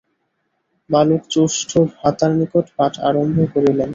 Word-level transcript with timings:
বালক 0.89 1.21
জ্যেষ্ঠ 1.33 1.71
ভ্রাতার 1.91 2.31
নিকট 2.39 2.65
পাঠ 2.77 2.93
আরম্ভ 3.07 3.37
করিলেন। 3.53 3.89